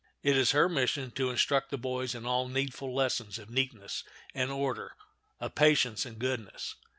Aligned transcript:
It 0.23 0.35
is 0.35 0.49
her 0.49 0.67
mission 0.67 1.11
to 1.11 1.29
instruct 1.29 1.69
the 1.69 1.77
boys 1.77 2.15
in 2.15 2.25
all 2.25 2.47
needful 2.47 2.91
lessons 2.91 3.37
of 3.37 3.51
neatness 3.51 4.03
and 4.33 4.49
order, 4.49 4.95
of 5.39 5.53
patience 5.53 6.07
and 6.07 6.17
goodness. 6.17 6.73